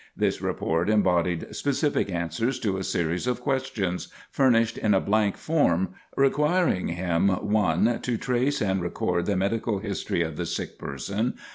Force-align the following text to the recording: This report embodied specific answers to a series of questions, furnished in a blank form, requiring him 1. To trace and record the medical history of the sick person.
This 0.17 0.41
report 0.41 0.89
embodied 0.89 1.55
specific 1.55 2.09
answers 2.11 2.57
to 2.61 2.77
a 2.77 2.83
series 2.83 3.27
of 3.27 3.39
questions, 3.39 4.07
furnished 4.31 4.79
in 4.79 4.95
a 4.95 4.99
blank 4.99 5.37
form, 5.37 5.89
requiring 6.17 6.87
him 6.87 7.27
1. 7.29 8.01
To 8.01 8.17
trace 8.17 8.63
and 8.63 8.81
record 8.81 9.27
the 9.27 9.37
medical 9.37 9.77
history 9.77 10.23
of 10.23 10.37
the 10.37 10.47
sick 10.47 10.79
person. 10.79 11.35